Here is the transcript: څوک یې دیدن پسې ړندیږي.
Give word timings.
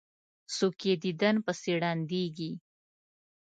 څوک 0.55 0.77
یې 0.87 0.93
دیدن 1.03 1.35
پسې 1.45 1.71
ړندیږي. 1.81 2.51